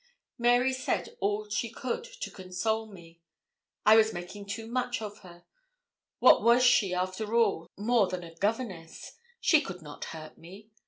Mary 0.39 0.73
said 0.73 1.15
all 1.19 1.47
she 1.47 1.69
could 1.69 2.03
to 2.03 2.31
console 2.31 2.87
me. 2.87 3.21
I 3.85 3.95
was 3.95 4.13
making 4.13 4.47
too 4.47 4.65
much 4.65 4.99
of 4.99 5.19
her. 5.19 5.43
What 6.17 6.41
was 6.41 6.65
she, 6.65 6.91
after 6.95 7.35
all, 7.35 7.67
more 7.77 8.07
than 8.07 8.23
a 8.23 8.33
governess? 8.33 9.11
she 9.39 9.61
could 9.61 9.83
not 9.83 10.05
hurt 10.05 10.39
me. 10.39 10.71